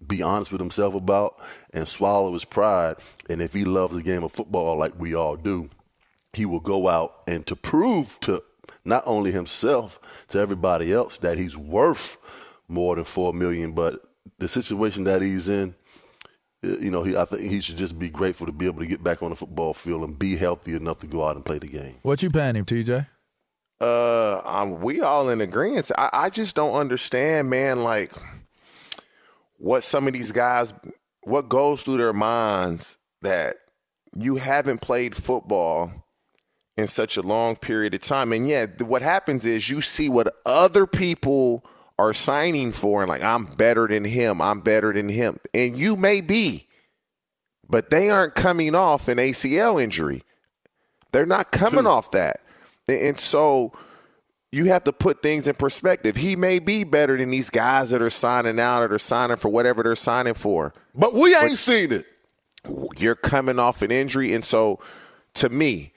[0.06, 1.40] be honest with himself about
[1.74, 2.98] and swallow his pride.
[3.30, 5.70] And if he loves the game of football like we all do,
[6.34, 8.44] he will go out and to prove to
[8.84, 10.00] not only himself
[10.30, 12.18] to everybody else that he's worth
[12.68, 14.02] more than four million, but
[14.40, 15.74] the situation that he's in,
[16.64, 19.04] you know, he I think he should just be grateful to be able to get
[19.04, 21.68] back on the football field and be healthy enough to go out and play the
[21.68, 21.96] game.
[22.02, 23.08] What you paying him, TJ?
[23.80, 25.92] Uh, um, we all in agreement.
[25.98, 27.84] I, I just don't understand, man.
[27.84, 28.12] Like,
[29.58, 30.74] what some of these guys,
[31.22, 33.58] what goes through their minds that
[34.16, 35.92] you haven't played football
[36.76, 40.36] in such a long period of time, and yet what happens is you see what
[40.46, 41.64] other people
[42.00, 44.42] are signing for, and like, I'm better than him.
[44.42, 46.68] I'm better than him, and you may be,
[47.68, 50.24] but they aren't coming off an ACL injury.
[51.12, 51.92] They're not coming True.
[51.92, 52.42] off that.
[52.88, 53.74] And so
[54.52, 56.16] you have to put things in perspective.
[56.16, 59.50] He may be better than these guys that are signing out or they're signing for
[59.50, 60.74] whatever they're signing for.
[60.96, 62.06] But we ain't but seen it.
[62.98, 64.34] You're coming off an injury.
[64.34, 64.80] And so
[65.36, 65.94] to me,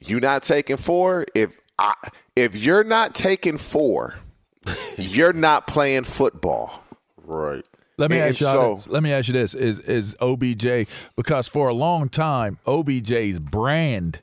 [0.00, 1.26] you not taking four.
[1.34, 1.94] If I,
[2.36, 4.14] if you're not taking four,
[4.98, 6.82] you're not playing football.
[7.24, 7.64] Right.
[7.96, 8.88] Let me and ask you so, this.
[8.88, 14.20] Let me ask you this: Is is OBJ because for a long time OBJ's brand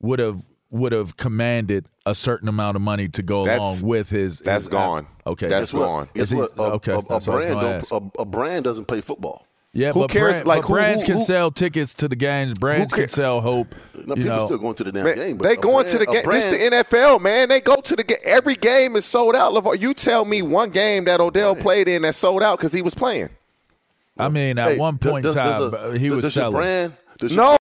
[0.00, 4.38] would have would have commanded a certain amount of money to go along with his.
[4.38, 5.06] That's his, gone.
[5.26, 6.08] Okay, that's gone.
[6.14, 9.46] Is he, a, okay, a, a brand a, a, brand doesn't play football.
[9.74, 10.36] Yeah, who but cares?
[10.36, 12.54] Brand, like but who, brands who, who, can sell tickets to the games.
[12.54, 13.74] Brands can sell hope.
[13.94, 14.46] No, people know.
[14.46, 15.38] still going to the damn man, game.
[15.38, 16.22] they going brand, to the game.
[16.24, 17.48] This the NFL, man.
[17.48, 18.18] They go to the game.
[18.24, 19.52] Every game is sold out.
[19.52, 21.62] LaVar, you tell me one game that Odell right.
[21.62, 23.28] played in that sold out because he was playing.
[24.16, 26.56] I mean, at hey, one point in time, a, he was selling.
[26.56, 27.56] Brand, no.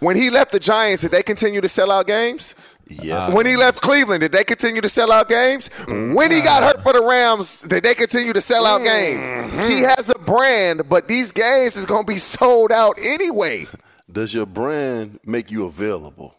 [0.00, 2.54] When he left the Giants, did they continue to sell out games?
[2.88, 3.26] Yeah.
[3.26, 5.68] Uh, when he left Cleveland, did they continue to sell out games?
[5.68, 6.14] Mm-hmm.
[6.14, 9.28] When he got hurt for the Rams, did they continue to sell out games?
[9.28, 9.68] Mm-hmm.
[9.68, 13.66] He has a brand, but these games is going to be sold out anyway.
[14.10, 16.36] Does your brand make you available?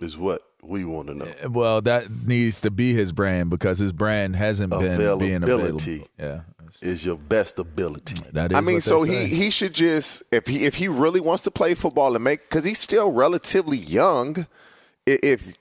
[0.00, 1.24] Is what we want to know.
[1.24, 5.80] Eh, well, that needs to be his brand because his brand hasn't been being available.
[6.18, 6.40] Yeah
[6.82, 8.16] is your best ability.
[8.32, 11.44] That is I mean, so he he should just if he if he really wants
[11.44, 14.46] to play football and make because he's still relatively young.
[15.06, 15.56] If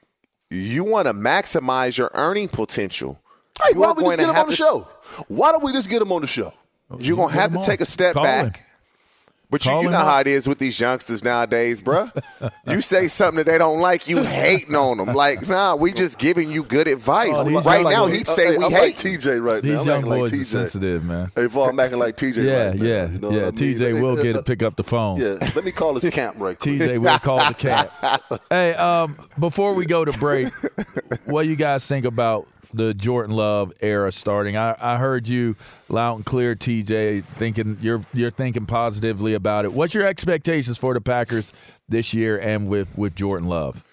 [0.49, 3.19] you want to maximize your earning potential,
[3.63, 4.87] hey, why don't we just get him on the to, show?
[5.27, 6.53] Why don't we just get him on the show?
[6.99, 8.57] You're gonna have to take a step Call back.
[8.57, 8.64] Him.
[9.49, 12.11] But you, you know how it is with these youngsters nowadays, bruh.
[12.67, 15.13] you say something that they don't like, you hating on them.
[15.15, 17.31] Like, nah, we just giving you good advice.
[17.33, 19.77] Oh, right now, like, he'd say we I'm hate like TJ right these now.
[19.77, 21.31] These young boys like are sensitive, man.
[21.35, 23.41] Hey, if I'm acting like TJ yeah, right yeah, now, you know yeah.
[23.41, 23.53] I mean?
[23.53, 25.19] TJ will get to pick up the phone.
[25.19, 26.75] Yeah, let me call his camp right quick.
[26.75, 27.91] TJ will call the camp.
[28.49, 30.53] hey, um, before we go to break,
[31.25, 34.57] what do you guys think about the Jordan Love era starting.
[34.57, 35.55] I, I heard you
[35.89, 39.73] loud and clear, TJ, thinking you're you're thinking positively about it.
[39.73, 41.53] What's your expectations for the Packers
[41.87, 43.83] this year and with with Jordan Love?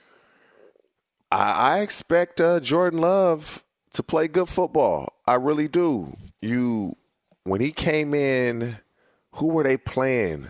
[1.30, 5.12] I, I expect uh, Jordan Love to play good football.
[5.26, 6.16] I really do.
[6.40, 6.96] You
[7.44, 8.76] when he came in,
[9.32, 10.48] who were they playing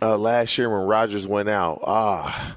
[0.00, 1.80] uh, last year when Rodgers went out?
[1.86, 2.56] Ah,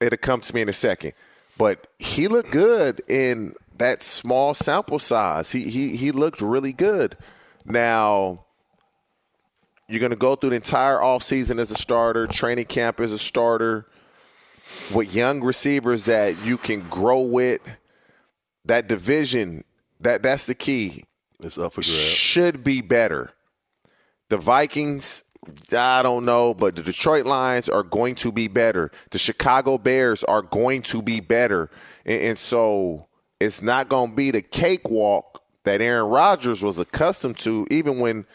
[0.00, 1.12] it'll come to me in a second
[1.60, 5.52] but he looked good in that small sample size.
[5.52, 7.18] He he he looked really good.
[7.66, 8.46] Now
[9.86, 13.18] you're going to go through the entire offseason as a starter, training camp as a
[13.18, 13.84] starter
[14.94, 17.60] with young receivers that you can grow with.
[18.64, 19.64] That division,
[20.00, 21.04] that that's the key.
[21.40, 21.92] It's up for grabs.
[21.92, 23.32] Should be better.
[24.30, 25.24] The Vikings
[25.72, 28.90] I don't know, but the Detroit Lions are going to be better.
[29.10, 31.70] The Chicago Bears are going to be better.
[32.04, 33.06] And, and so
[33.40, 38.26] it's not going to be the cakewalk that Aaron Rodgers was accustomed to, even when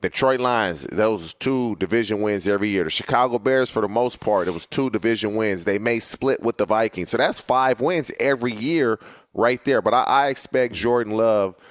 [0.00, 2.84] Detroit Lions, those two division wins every year.
[2.84, 5.64] The Chicago Bears, for the most part, it was two division wins.
[5.64, 7.10] They may split with the Vikings.
[7.10, 8.98] So that's five wins every year
[9.34, 9.82] right there.
[9.82, 11.54] But I, I expect Jordan Love–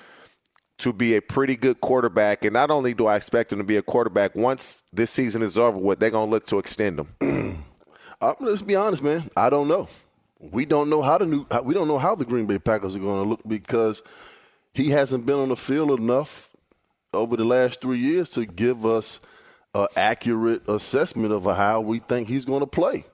[0.77, 2.43] to be a pretty good quarterback.
[2.43, 5.57] And not only do I expect him to be a quarterback, once this season is
[5.57, 7.65] over with, they're going to look to extend him.
[8.21, 9.29] uh, let's be honest, man.
[9.37, 9.87] I don't know.
[10.39, 11.45] We don't know how the new.
[11.63, 14.03] We don't know how the Green Bay Packers are going to look because
[14.73, 16.53] he hasn't been on the field enough
[17.13, 19.21] over the last three years to give us
[19.73, 23.05] an accurate assessment of how we think he's going to play,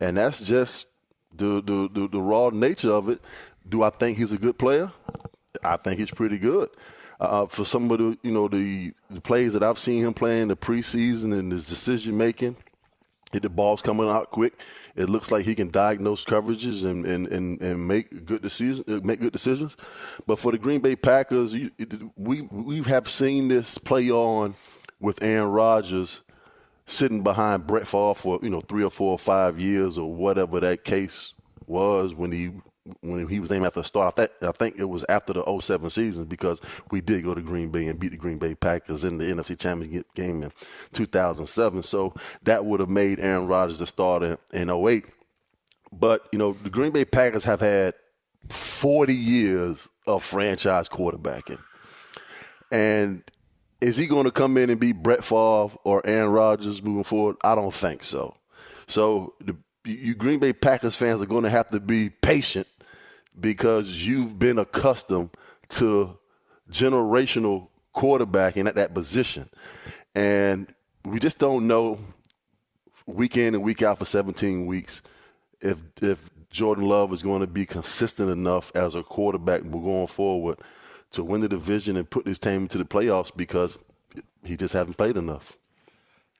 [0.00, 0.88] and that's just
[1.34, 3.20] the, the the the raw nature of it.
[3.66, 4.92] Do I think he's a good player?
[5.64, 6.68] I think he's pretty good.
[7.20, 10.40] Uh, for some of the you know the, the plays that I've seen him play
[10.40, 12.56] in the preseason and his decision making,
[13.32, 14.54] the ball's coming out quick.
[14.94, 18.88] It looks like he can diagnose coverages and, and, and, and make good decisions.
[18.88, 19.76] Uh, make good decisions.
[20.26, 21.70] But for the Green Bay Packers, you,
[22.16, 24.54] we we have seen this play on
[25.00, 26.22] with Aaron Rodgers
[26.86, 30.60] sitting behind Brett Favre for you know three or four or five years or whatever
[30.60, 31.34] that case
[31.66, 32.50] was when he
[33.00, 34.14] when he was named after the start.
[34.14, 36.60] I, th- I think it was after the 07 season because
[36.90, 39.58] we did go to Green Bay and beat the Green Bay Packers in the NFC
[39.58, 40.52] Championship game in
[40.92, 41.82] 2007.
[41.82, 45.06] So that would have made Aaron Rodgers the starter in 08.
[45.92, 47.94] But, you know, the Green Bay Packers have had
[48.50, 51.58] 40 years of franchise quarterbacking.
[52.70, 53.22] And
[53.80, 57.36] is he going to come in and be Brett Favre or Aaron Rodgers moving forward?
[57.42, 58.36] I don't think so.
[58.86, 59.56] So the
[59.88, 62.66] you Green Bay Packers fans are going to have to be patient
[63.40, 65.30] because you've been accustomed
[65.70, 66.18] to
[66.70, 69.48] generational quarterbacking at that position.
[70.14, 70.72] And
[71.04, 71.98] we just don't know
[73.06, 75.00] week in and week out for 17 weeks
[75.60, 80.58] if if Jordan Love is going to be consistent enough as a quarterback going forward
[81.12, 83.78] to win the division and put this team into the playoffs because
[84.44, 85.56] he just hasn't played enough.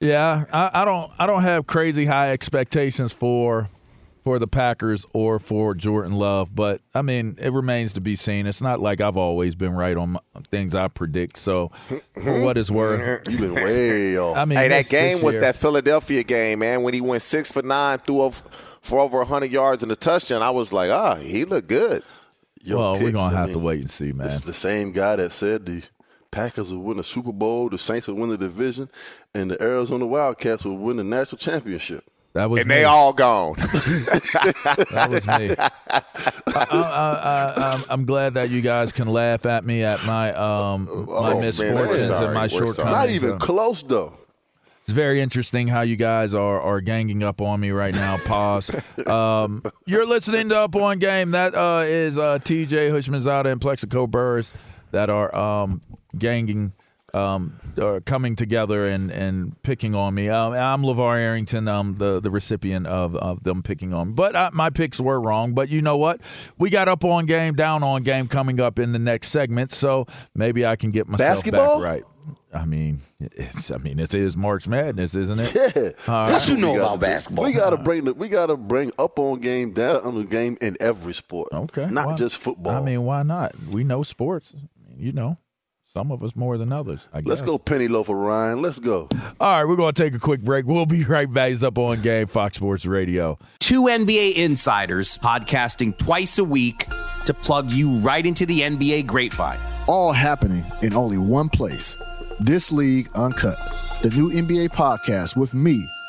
[0.01, 3.69] Yeah, I, I don't I don't have crazy high expectations for
[4.29, 8.47] for the Packers or for Jordan Love, but I mean, it remains to be seen.
[8.47, 10.21] It's not like I've always been right on my,
[10.51, 11.39] things I predict.
[11.39, 11.71] So,
[12.23, 14.37] for what it's worth, you've been way off.
[14.37, 17.51] I mean, hey, this, that game was that Philadelphia game, man, when he went six
[17.51, 18.35] for nine, threw up
[18.83, 20.43] for over 100 yards and a touchdown.
[20.43, 22.03] I was like, ah, oh, he looked good.
[22.61, 24.27] Your well, picks, we're gonna have I mean, to wait and see, man.
[24.27, 25.83] It's the same guy that said the
[26.31, 28.91] Packers would win the Super Bowl, the Saints would win the division,
[29.33, 32.05] and the Arizona Wildcats would win the national championship.
[32.39, 32.77] That was and me.
[32.77, 33.55] they all gone.
[33.57, 35.57] that was me.
[36.47, 41.41] I, am glad that you guys can laugh at me at my um, my oh,
[41.41, 42.97] misfortunes and my we're shortcomings.
[42.97, 44.17] Not even close though.
[44.85, 48.19] It's very interesting how you guys are are ganging up on me right now.
[48.19, 48.71] Pause.
[49.09, 51.33] um, you're listening to Up on Game.
[51.33, 54.53] That uh, is uh, TJ Houshmandzadeh and Plaxico Burress
[54.93, 55.83] that are um,
[56.17, 56.73] ganging
[57.19, 60.29] um, are coming together and, and picking on me.
[60.29, 64.15] Um, I'm LaVar Arrington, um, the, the recipient of, of them picking on me.
[64.15, 65.55] But I, my picks were wrong.
[65.55, 66.21] But you know what?
[66.59, 69.73] We got up on game, down on game coming up in the next segment.
[69.73, 71.81] So maybe I can get myself Basketball?
[71.81, 72.05] back right.
[72.53, 75.55] I mean, it's I mean, it is March Madness, isn't it?
[75.77, 75.91] Yeah.
[76.13, 77.45] All what you know about basketball?
[77.45, 80.77] We gotta bring the, we gotta bring up on game, down on the game in
[80.81, 81.49] every sport.
[81.53, 82.75] Okay, not well, just football.
[82.75, 83.55] I mean, why not?
[83.71, 84.55] We know sports.
[84.97, 85.37] you know.
[85.99, 87.09] Some of us more than others.
[87.13, 87.29] I guess.
[87.29, 88.63] Let's go, Penny loaf of Ryan.
[88.63, 89.09] Let's go.
[89.41, 90.65] All right, we're going to take a quick break.
[90.65, 91.51] We'll be right back.
[91.51, 93.37] It's up on game, Fox Sports Radio.
[93.59, 96.87] Two NBA insiders podcasting twice a week
[97.27, 99.59] to plug you right into the NBA grapevine.
[99.89, 101.99] All happening in only one place.
[102.39, 103.59] This League Uncut,
[104.01, 105.85] the new NBA podcast with me,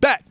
[0.00, 0.24] Back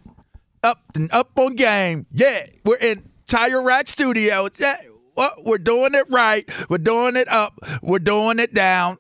[0.63, 2.05] up and up on game.
[2.11, 4.51] Yeah, we're in Tire Rack Studios.
[4.57, 4.75] Yeah,
[5.15, 6.49] well, we're doing it right.
[6.69, 7.53] We're doing it up.
[7.81, 8.97] We're doing it down.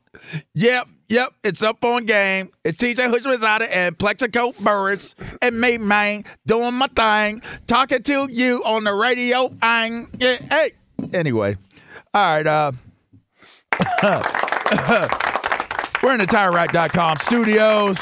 [0.53, 1.33] Yep, yep.
[1.43, 2.51] It's up on game.
[2.63, 8.63] It's TJ Houshmandzadeh and Plaxico Burress and me, man, doing my thing, talking to you
[8.63, 9.53] on the radio.
[9.61, 10.71] I'm, yeah, hey.
[11.13, 11.57] Anyway,
[12.13, 12.47] all right.
[12.47, 12.71] Uh,
[16.03, 17.97] we're in the TireRack.com studios.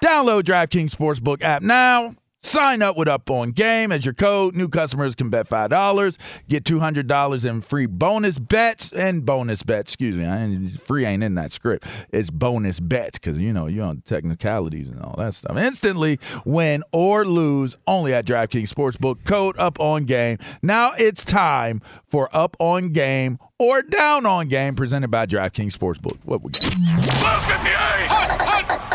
[0.00, 2.14] Download DraftKings Sportsbook app now.
[2.44, 4.54] Sign up with Up On Game as your code.
[4.54, 9.24] New customers can bet five dollars, get two hundred dollars in free bonus bets and
[9.24, 9.94] bonus bets.
[9.94, 11.86] Excuse me, I, free ain't in that script.
[12.10, 15.56] It's bonus bets because you know you're on technicalities and all that stuff.
[15.56, 19.24] Instantly win or lose only at DraftKings Sportsbook.
[19.24, 20.36] Code Up On Game.
[20.60, 21.80] Now it's time
[22.10, 26.18] for Up On Game or Down On Game presented by DraftKings Sportsbook.
[26.24, 26.62] What we got?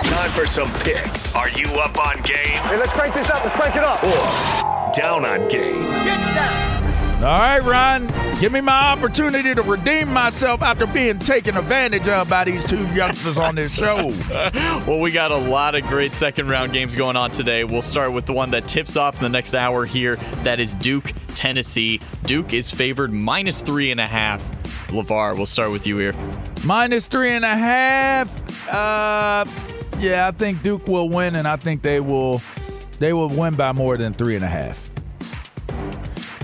[0.05, 1.35] Time for some picks.
[1.35, 2.37] Are you up on game?
[2.37, 3.43] Hey, let's crank this up.
[3.43, 4.03] Let's crank it up.
[4.03, 6.68] Or down on game?
[7.19, 8.07] All right, Ron,
[8.39, 12.87] give me my opportunity to redeem myself after being taken advantage of by these two
[12.95, 14.07] youngsters on this show.
[14.87, 17.65] well, we got a lot of great second round games going on today.
[17.65, 20.15] We'll start with the one that tips off in the next hour here.
[20.43, 21.99] That is Duke, Tennessee.
[22.23, 24.41] Duke is favored minus three and a half.
[24.87, 26.15] LaVar, we'll start with you here.
[26.63, 28.69] Minus three and a half.
[28.69, 29.43] Uh,
[29.99, 32.41] yeah, I think Duke will win, and I think they will
[32.99, 34.88] they will win by more than three and a half.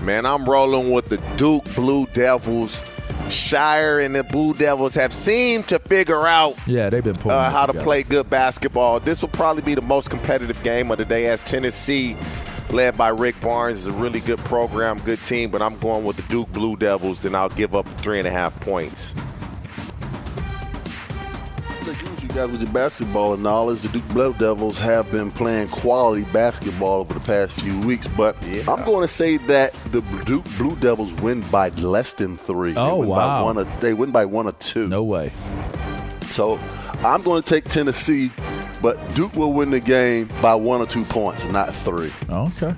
[0.06, 2.84] Man, I'm rolling with the Duke Blue Devils.
[3.26, 7.66] Scheyer and the Blue Devils have seemed to figure out yeah they've been uh, how
[7.66, 7.80] together.
[7.80, 9.00] to play good basketball.
[9.00, 12.16] This will probably be the most competitive game of the day as Tennessee,
[12.70, 15.50] led by Rick Barnes, is a really good program, good team.
[15.50, 18.30] But I'm going with the Duke Blue Devils, and I'll give up three and a
[18.30, 19.12] half points.
[22.36, 27.14] Guys with your basketball knowledge, the Duke Blue Devils have been playing quality basketball over
[27.14, 28.62] the past few weeks, but Yeah.
[28.70, 32.72] I'm going to say that the Duke Blue Devils win by less than three.
[32.72, 33.38] They Oh, win wow.
[33.38, 34.86] By one or, they win by one or two.
[34.86, 35.32] No way.
[36.30, 36.58] So
[37.02, 38.30] I'm going to take Tennessee,
[38.82, 42.12] but Duke will win the game by one or two points, not three.
[42.28, 42.74] Okay.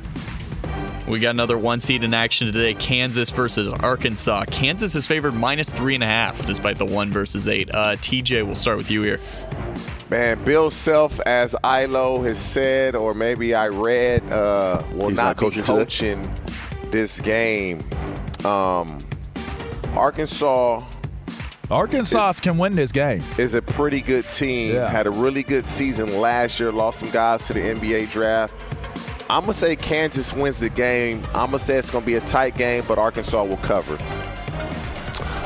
[1.09, 4.45] We got another one seed in action today Kansas versus Arkansas.
[4.51, 7.75] Kansas is favored minus three and a half, despite the one versus eight.
[7.75, 9.19] Uh, TJ, we'll start with you here.
[10.11, 15.25] Man, Bill Self, as Ilo has said, or maybe I read, uh, will He's not,
[15.25, 16.91] not be coaching today?
[16.91, 17.83] this game.
[18.45, 18.99] Um,
[19.95, 20.85] Arkansas
[21.71, 23.23] Arkansas can win this game.
[23.37, 24.75] is a pretty good team.
[24.75, 24.89] Yeah.
[24.89, 26.73] Had a really good season last year.
[26.73, 28.55] Lost some guys to the NBA draft.
[29.31, 31.23] I'm gonna say Kansas wins the game.
[31.29, 33.99] I'm gonna say it's gonna be a tight game, but Arkansas will cover.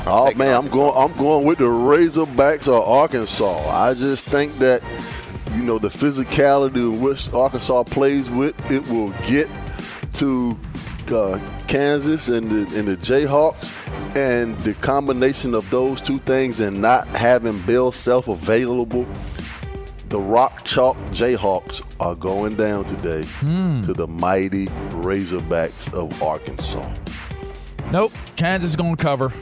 [0.06, 0.94] Oh man, I'm going.
[0.96, 3.68] I'm going with the Razorbacks of Arkansas.
[3.68, 4.82] I just think that
[5.54, 9.48] you know the physicality in which Arkansas plays with, it will get
[10.14, 10.56] to
[11.10, 13.72] uh, Kansas and the, and the Jayhawks,
[14.16, 19.06] and the combination of those two things and not having Bill Self available.
[20.12, 26.86] The Rock Chalk Jayhawks are going down today to the mighty Razorbacks of Arkansas.
[27.90, 28.12] Nope.
[28.36, 29.32] Kansas is going to cover.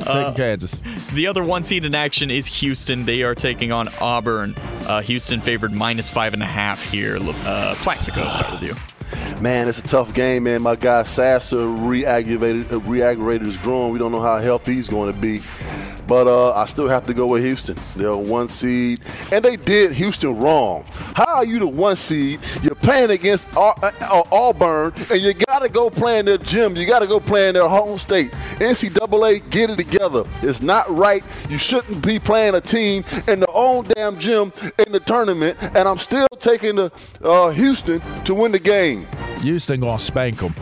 [0.00, 0.82] Taking Kansas.
[1.12, 3.04] The other one seed in action is Houston.
[3.04, 4.56] They are taking on Auburn.
[4.88, 7.16] Uh, Houston favored minus five and a half here.
[7.20, 8.74] Uh, Plaxico, start with you.
[9.40, 10.62] Man, it's a tough game, man.
[10.62, 13.92] My guy Sasser reaggravated, uh, reaggravated his groin.
[13.92, 15.42] We don't know how healthy he's going to be.
[16.06, 17.76] But uh, I still have to go with Houston.
[17.96, 19.00] They're one seed,
[19.30, 20.84] and they did Houston wrong.
[21.14, 22.40] How are you the one seed?
[22.62, 26.76] You're playing against uh, uh, Auburn, and you got to go play in their gym.
[26.76, 28.32] You got to go play in their home state.
[28.58, 30.24] NCAA, get it together.
[30.42, 31.24] It's not right.
[31.48, 34.52] You shouldn't be playing a team in their own damn gym
[34.84, 35.56] in the tournament.
[35.60, 36.92] And I'm still taking the
[37.22, 39.06] uh, Houston to win the game.
[39.40, 40.54] Houston to spank them.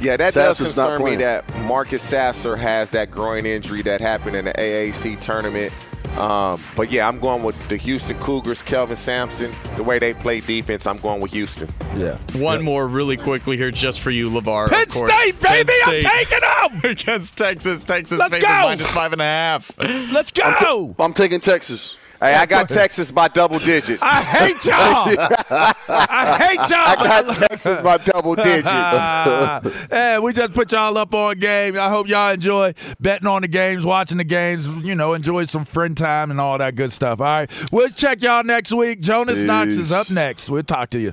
[0.00, 4.36] Yeah, that Sasser's does concern me that Marcus Sasser has that groin injury that happened
[4.36, 5.72] in the AAC tournament.
[6.16, 9.52] Um, but yeah, I'm going with the Houston Cougars, Kelvin Sampson.
[9.76, 11.68] The way they play defense, I'm going with Houston.
[11.96, 12.18] Yeah.
[12.34, 14.68] One more really quickly here just for you, LaVar.
[14.68, 15.10] Penn of course.
[15.10, 15.72] State, baby!
[15.84, 16.80] I'm State taking them!
[16.90, 17.84] Against Texas.
[17.84, 18.48] Texas Let's go!
[18.48, 19.72] minus five and a half.
[19.78, 20.94] Let's go!
[21.00, 21.96] I'm taking Texas.
[22.24, 24.02] Hey, I got Texas by double digits.
[24.02, 24.74] I hate y'all!
[25.88, 26.88] I hate y'all!
[26.88, 28.66] I got Texas by double digits.
[29.90, 31.78] hey, we just put y'all up on game.
[31.78, 35.66] I hope y'all enjoy betting on the games, watching the games, you know, enjoy some
[35.66, 37.20] friend time and all that good stuff.
[37.20, 37.68] All right.
[37.70, 39.00] We'll check y'all next week.
[39.00, 40.48] Jonas Knox is up next.
[40.48, 41.12] We'll talk to you.